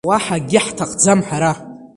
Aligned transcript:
Уаҳа 0.09 0.35
акгьы 0.39 0.59
ҳҭахӡам 0.65 1.19
ҳара! 1.27 1.51